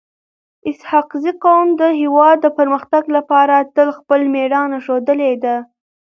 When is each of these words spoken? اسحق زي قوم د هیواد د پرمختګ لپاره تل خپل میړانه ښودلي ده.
اسحق 0.69 1.09
زي 1.23 1.31
قوم 1.43 1.67
د 1.81 1.83
هیواد 2.01 2.37
د 2.41 2.47
پرمختګ 2.57 3.03
لپاره 3.17 3.55
تل 3.75 3.87
خپل 3.97 4.21
میړانه 4.33 4.77
ښودلي 4.85 5.33
ده. 5.43 5.55